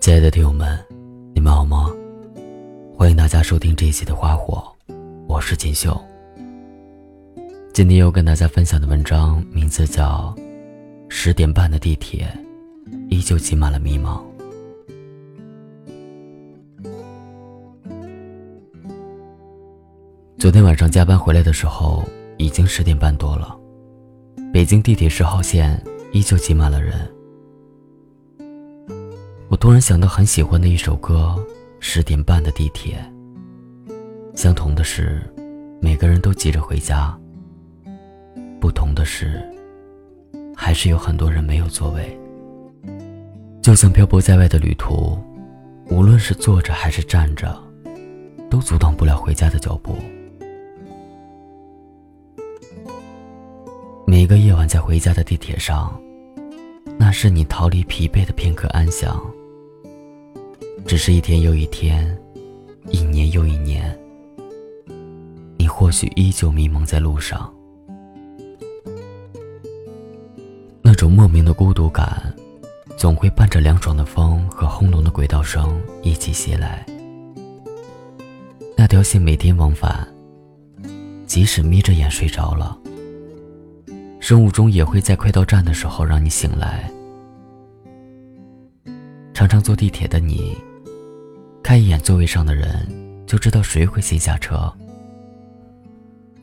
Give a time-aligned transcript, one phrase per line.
[0.00, 0.78] 亲爱的听友们，
[1.34, 1.90] 你们好吗？
[2.96, 4.62] 欢迎大家收听这一期的《花火》，
[5.26, 6.00] 我是锦绣。
[7.74, 10.32] 今天要跟大家分享的文章名字叫
[11.08, 12.26] 《十点半的地铁，
[13.10, 14.20] 依旧挤满了迷茫》。
[20.38, 22.04] 昨天晚上加班回来的时候，
[22.38, 23.58] 已经十点半多了，
[24.52, 26.96] 北京地铁十号线依旧挤满了人。
[29.50, 31.34] 我突然想到很喜欢的一首歌
[31.80, 33.02] 《十点半的地铁》。
[34.36, 35.22] 相同的是，
[35.80, 37.18] 每个人都急着回家；
[38.60, 39.42] 不同的是，
[40.54, 42.18] 还是有很多人没有座位。
[43.62, 45.18] 就像漂泊在外的旅途，
[45.88, 47.58] 无论是坐着还是站着，
[48.50, 49.96] 都阻挡不了回家的脚步。
[54.06, 55.98] 每个夜晚在回家的地铁上，
[56.98, 59.18] 那是你逃离疲惫的片刻安详。
[60.88, 62.18] 只是一天又一天，
[62.90, 63.94] 一年又一年，
[65.58, 67.52] 你或许依旧迷茫在路上。
[70.80, 72.34] 那种莫名的孤独感，
[72.96, 76.86] 总会伴着凉爽的风和轰隆的轨道声一起袭来。
[78.74, 80.08] 那条线每天往返，
[81.26, 82.78] 即使眯着眼睡着了。
[84.20, 86.90] 生物钟也会在快到站的时候让你醒来。
[89.34, 90.56] 常常坐地铁的你，
[91.68, 92.88] 看一眼座位上的人，
[93.26, 94.72] 就知道谁会先下车，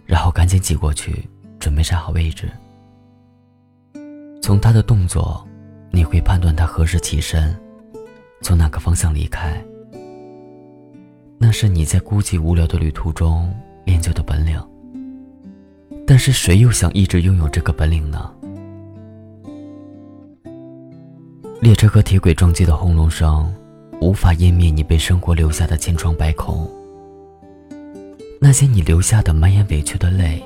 [0.06, 2.48] 然后赶紧挤过去，准备站好位置。
[4.40, 5.44] 从他的动作，
[5.90, 7.60] 你会判断他何时起身，
[8.44, 9.60] 从哪个方向离开。
[11.40, 13.52] 那是你在孤寂无聊的旅途中
[13.84, 14.64] 练就的本领。
[16.06, 18.32] 但是谁又想一直拥有这个本领呢？
[21.62, 23.52] 列车和铁轨撞击的轰隆声，
[24.02, 26.70] 无法湮灭你被生活留下的千疮百孔。
[28.40, 30.44] 那些你留下的满眼委屈的泪，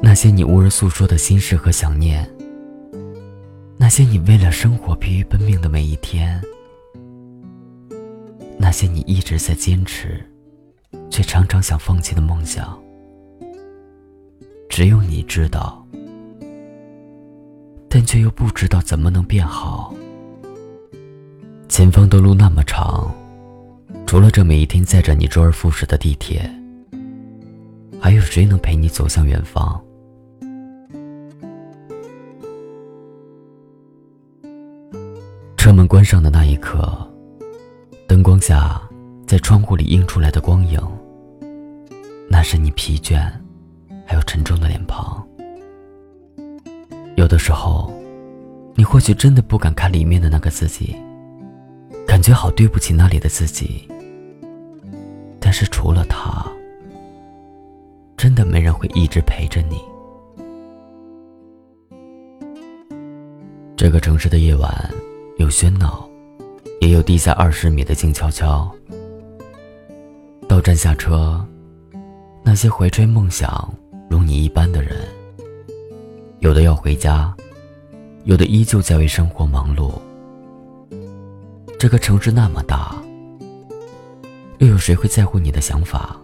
[0.00, 2.28] 那些你无人诉说的心事和想念，
[3.76, 6.40] 那些你为了生活疲于奔命的每一天，
[8.58, 10.24] 那些你一直在坚持，
[11.10, 12.78] 却常常想放弃的梦想。
[14.68, 15.84] 只有你知道，
[17.88, 19.92] 但却又不知道怎么能变好。
[21.72, 23.10] 前方的路那么长，
[24.06, 26.38] 除了这每一天载着你周而复始的地铁，
[27.98, 29.82] 还有谁能陪你走向远方？
[35.56, 37.10] 车门关上的那一刻，
[38.06, 38.78] 灯光下，
[39.26, 40.78] 在窗户里映出来的光影，
[42.28, 43.32] 那是你疲倦。
[44.04, 45.26] 还有沉重的脸庞。
[47.16, 47.90] 有的时候，
[48.74, 50.94] 你或许真的不敢看里面的那个自己，
[52.22, 53.84] 感觉好对不起那里的自己。
[55.40, 56.46] 但是除了他，
[58.16, 59.80] 真的没人会一直陪着你。
[63.76, 64.72] 这个城市的夜晚，
[65.38, 66.08] 有喧闹，
[66.80, 68.72] 也有地下二十米的静悄悄。
[70.48, 71.44] 到站下车，
[72.44, 73.68] 那些怀揣梦想。
[74.08, 74.96] 如你一般的人，
[76.38, 77.34] 有的要回家，
[78.22, 79.90] 有的依旧在为生活忙碌。
[81.82, 82.96] 这个城市那么大，
[84.58, 86.16] 又有谁会在乎你的想法？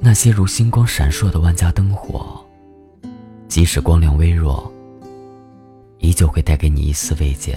[0.00, 2.44] 那些如星光闪烁的万家灯火，
[3.46, 4.68] 即使光亮微弱，
[5.98, 7.56] 依旧会带给你一丝慰藉。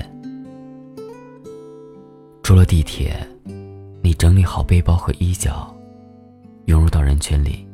[2.44, 3.28] 出了地铁，
[4.04, 5.75] 你整理好背包和衣角，
[6.66, 7.68] 涌入到人群里。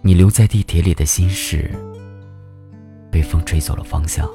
[0.00, 1.68] 你留在地铁里的心事，
[3.10, 4.30] 被风吹走了方向。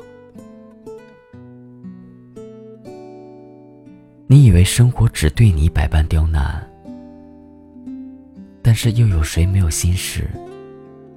[4.29, 6.61] 你以为生活只对你百般刁难，
[8.61, 10.29] 但是又有谁没有心事，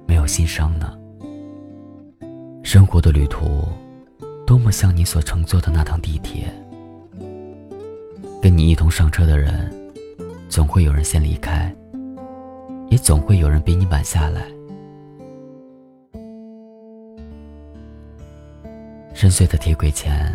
[0.07, 0.97] 没有心伤呢？
[2.63, 3.67] 生活的旅途，
[4.47, 6.47] 多么像你所乘坐的那趟地铁。
[8.41, 9.69] 跟你一同上车的人，
[10.47, 11.69] 总会有人先离开。
[12.89, 14.41] 也总会有人比你晚下来。
[19.13, 20.33] 深邃的铁轨前，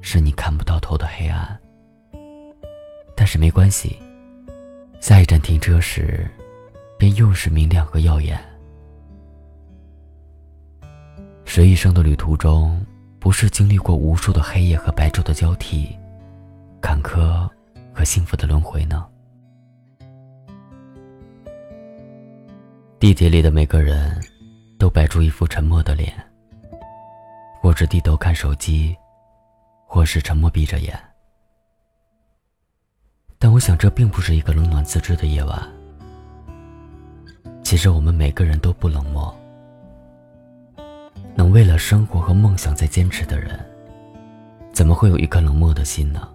[0.00, 1.59] 是你看不到头的黑暗。
[3.30, 3.96] 是没关系，
[5.00, 6.28] 下一站停车时，
[6.98, 8.36] 便又是明亮和耀眼。
[11.44, 12.84] 谁一生的旅途中，
[13.20, 15.96] 不是经历过无数的黑夜和白昼的交替，
[16.80, 17.48] 坎坷
[17.94, 19.06] 和幸福的轮回呢？
[22.98, 24.20] 地铁里的每个人，
[24.76, 26.12] 都摆出一副沉默的脸，
[27.62, 28.92] 或是低头看手机，
[29.86, 31.00] 或是沉默闭着眼。
[33.42, 35.58] 但我想，这并不是一个冷暖自知的夜晚。
[37.64, 39.34] 其实，我们每个人都不冷漠。
[41.34, 43.58] 能为了生活和梦想在坚持的人，
[44.74, 46.28] 怎么会有一颗冷漠的心呢？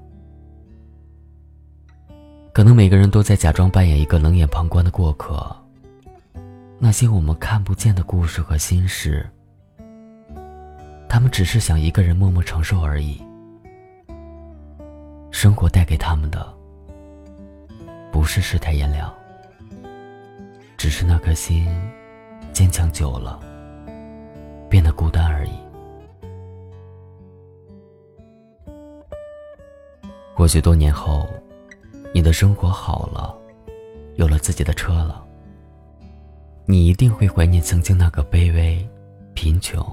[2.51, 5.55] 可能每个人都在假装扮演一个冷眼旁观的过客。
[6.79, 9.29] 那些我们看不见的故事和心事，
[11.07, 13.21] 他们只是想一个人默默承受而已。
[15.29, 16.54] 生活带给他们的，
[18.15, 19.13] 不是世态炎凉，
[20.77, 21.67] 只是那颗心
[22.53, 23.37] 坚强久了。
[24.69, 25.51] 变得孤单而已。
[30.33, 31.27] 或许多年后，
[32.13, 33.37] 你的生活好了，
[34.15, 35.21] 有了自己的车了，
[36.65, 38.87] 你一定会怀念曾经那个卑微、
[39.33, 39.85] 贫穷，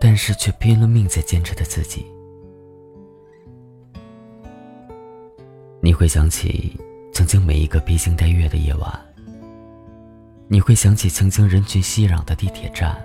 [0.00, 2.04] 但是却拼了命在坚持的自己。
[5.80, 6.76] 你会想起
[7.12, 9.00] 曾经每一个披星戴月的夜晚，
[10.48, 12.96] 你会想起曾经人群熙攘的地铁站。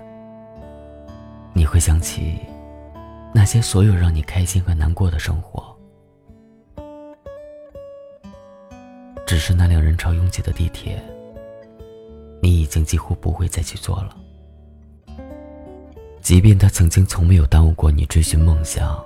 [1.52, 2.38] 你会想起
[3.34, 5.76] 那些所有让你开心和难过的生活，
[9.26, 11.02] 只是那辆人潮拥挤的地铁，
[12.40, 14.16] 你已经几乎不会再去坐了。
[16.22, 19.04] 即便他曾经从没有耽误过你追寻梦想，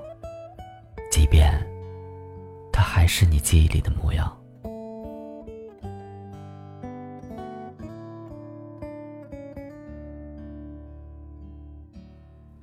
[1.10, 1.60] 即便
[2.72, 4.32] 他还是你记忆里的模样。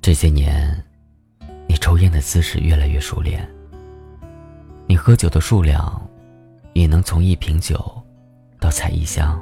[0.01, 0.81] 这些年，
[1.67, 3.47] 你抽烟的姿势越来越熟练。
[4.87, 6.01] 你喝酒的数量，
[6.73, 8.01] 也能从一瓶酒
[8.59, 9.39] 到采一箱。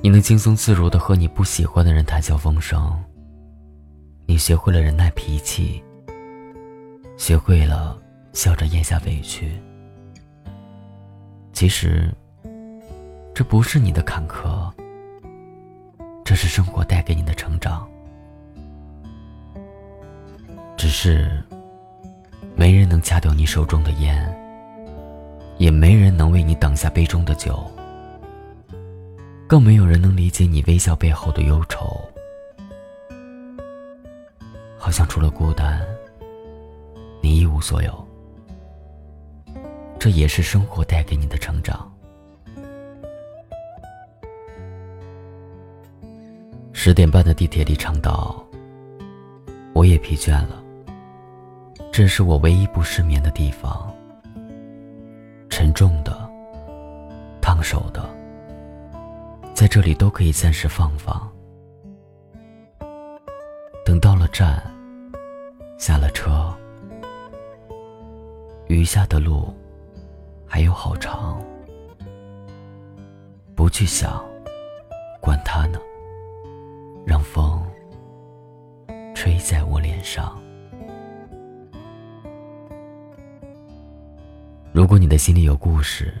[0.00, 2.92] 你能轻松自如的和你不喜欢的人谈笑风生。
[4.26, 5.82] 你学会了忍耐脾气，
[7.16, 7.96] 学会了
[8.32, 9.52] 笑着咽下委屈。
[11.52, 12.12] 其实，
[13.32, 14.70] 这不是你的坎坷，
[16.24, 17.88] 这是生活带给你的成长。
[20.82, 21.30] 只是，
[22.56, 24.36] 没人能掐掉你手中的烟，
[25.56, 27.64] 也没人能为你挡下杯中的酒，
[29.46, 31.96] 更没有人能理解你微笑背后的忧愁。
[34.76, 35.80] 好像除了孤单，
[37.20, 38.08] 你一无所有。
[40.00, 41.88] 这也是生活带给你的成长。
[46.72, 48.44] 十点半的地铁里唱到
[49.74, 50.60] ：“我也疲倦了。”
[51.92, 53.94] 这是我唯一不失眠的地方。
[55.50, 56.26] 沉重的、
[57.38, 58.08] 烫手的，
[59.52, 61.30] 在这里都可以暂时放放。
[63.84, 64.62] 等到了站，
[65.76, 66.50] 下了车，
[68.68, 69.54] 余下的路
[70.46, 71.38] 还有好长。
[73.54, 74.24] 不去想，
[75.20, 75.78] 管他呢，
[77.04, 77.62] 让风
[79.14, 80.41] 吹在我脸上。
[84.72, 86.14] 如果你的心里有故事，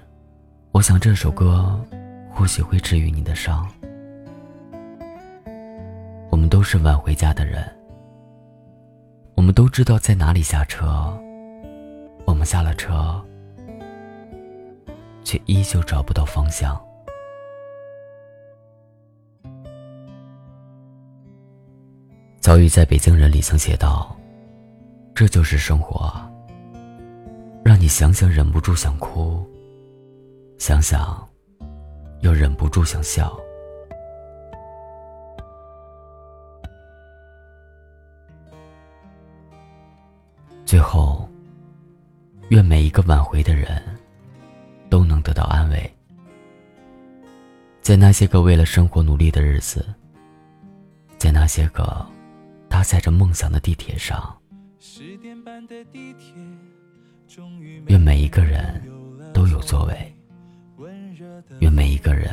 [0.72, 1.82] 我想这首歌
[2.30, 3.66] 或许会治愈你的伤。
[6.30, 7.64] 我们都是晚回家的人，
[9.36, 11.18] 我们都知道在哪里下车，
[12.26, 13.24] 我们下了车，
[15.24, 16.78] 却依旧找不到方向。
[22.38, 24.14] 早已在北京人里曾写道
[25.14, 26.12] ：“这就是生活。”
[27.82, 29.44] 你想想忍不住想哭，
[30.56, 31.28] 想想
[32.20, 33.36] 又忍不住想笑。
[40.64, 41.28] 最后，
[42.50, 43.82] 愿每一个挽回的人
[44.88, 45.92] 都能得到安慰，
[47.80, 49.84] 在那些个为了生活努力的日子，
[51.18, 52.06] 在那些个
[52.68, 54.38] 搭载着梦想的地铁上。
[57.86, 58.82] 愿每一个人
[59.32, 60.14] 都有座位，
[61.60, 62.30] 愿每一个人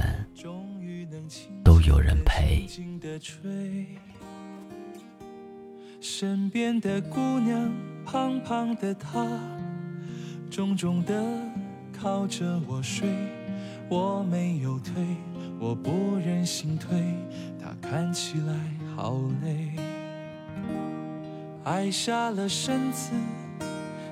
[1.64, 2.68] 都有人陪。
[6.02, 7.72] 身边的姑娘，
[8.06, 9.26] 胖胖的她，
[10.52, 11.24] 重重的
[11.98, 13.08] 靠着我睡，
[13.90, 14.94] 我没有推，
[15.60, 17.00] 我不忍心推，
[17.58, 18.54] 她看起来
[18.98, 19.72] 好累，
[21.64, 23.12] 矮下了身子。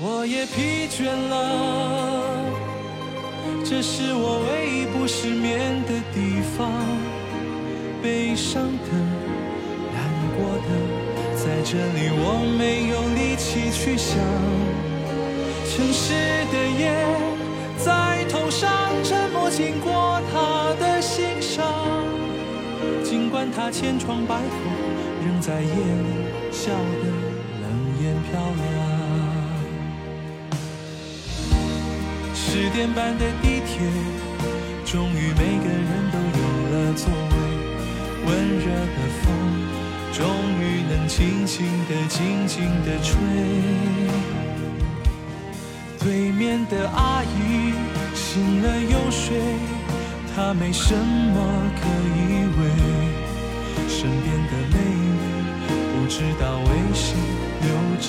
[0.00, 1.34] 我也疲倦了，
[3.64, 6.70] 这是我唯一不失眠的地方。
[8.00, 8.94] 悲伤的、
[9.92, 9.98] 难
[10.36, 10.70] 过的，
[11.34, 14.14] 在这里我没有力气去想。
[15.66, 16.14] 城市
[16.52, 16.94] 的夜
[17.76, 18.70] 在头上
[19.02, 21.66] 沉默，经过他的心上。
[23.02, 24.58] 尽管他千疮百孔，
[25.26, 26.10] 仍在夜里
[26.52, 27.04] 笑得
[27.62, 27.66] 冷
[28.00, 28.87] 眼漂亮。
[32.50, 33.78] 十点半的地铁，
[34.86, 37.34] 终于每个人都有了座位。
[38.24, 38.28] 温
[38.58, 39.24] 热的风，
[40.14, 40.18] 终
[40.58, 43.12] 于能轻轻地、静静地吹。
[46.00, 47.74] 对面的阿姨
[48.14, 49.36] 醒了又睡，
[50.34, 51.86] 她没什么可
[52.16, 52.60] 以为。
[53.90, 54.76] 身边的妹
[55.18, 55.20] 妹
[55.92, 57.14] 不知道为谁
[57.60, 57.68] 流
[58.00, 58.08] 着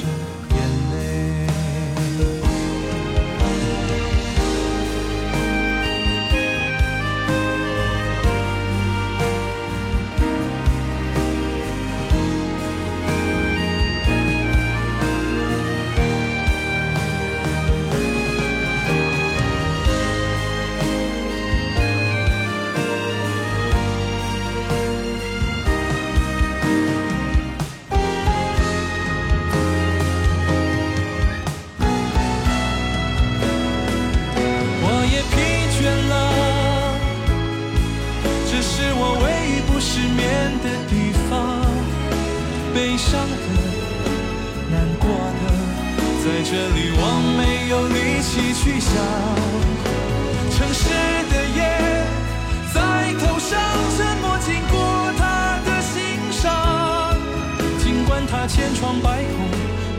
[58.60, 59.48] 千疮百孔，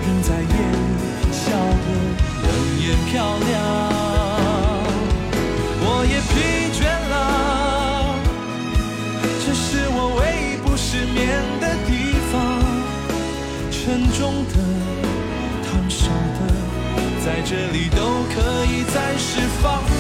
[0.05, 0.53] 仍在夜里
[1.33, 1.87] 笑得
[2.45, 2.49] 冷
[2.79, 3.49] 眼漂亮。
[5.83, 6.31] 我也疲
[6.77, 7.13] 倦了，
[9.43, 11.19] 这是我唯一不失眠
[11.59, 11.91] 的地
[12.31, 12.37] 方。
[13.73, 13.79] 沉
[14.13, 14.55] 重的、
[15.65, 16.39] 烫手的，
[17.25, 17.99] 在这里都
[18.35, 18.37] 可
[18.67, 20.00] 以暂时放。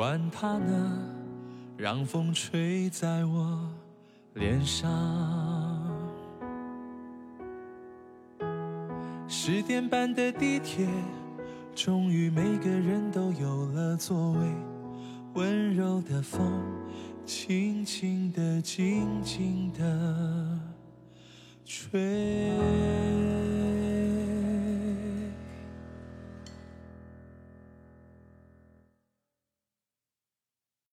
[0.00, 0.98] 管它呢，
[1.76, 3.68] 让风吹在我
[4.32, 4.88] 脸上。
[9.28, 10.88] 十点半的地铁，
[11.74, 14.38] 终于每个人都有了座位。
[15.34, 16.50] 温柔的风，
[17.26, 20.58] 轻轻地、静静地
[21.66, 22.50] 吹。